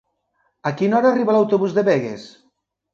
A 0.69 0.71
quina 0.79 0.97
hora 1.01 1.11
arriba 1.15 1.37
l'autobús 1.37 1.79
de 1.79 1.87
Begues? 1.93 2.29